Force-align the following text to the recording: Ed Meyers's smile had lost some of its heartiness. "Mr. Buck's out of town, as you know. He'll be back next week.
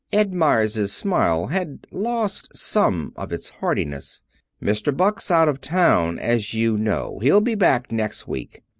Ed 0.11 0.33
Meyers's 0.33 0.91
smile 0.91 1.45
had 1.45 1.85
lost 1.91 2.57
some 2.57 3.13
of 3.15 3.31
its 3.31 3.49
heartiness. 3.61 4.23
"Mr. 4.59 4.97
Buck's 4.97 5.29
out 5.29 5.47
of 5.47 5.61
town, 5.61 6.17
as 6.17 6.55
you 6.55 6.75
know. 6.75 7.19
He'll 7.21 7.39
be 7.39 7.53
back 7.53 7.91
next 7.91 8.27
week. 8.27 8.63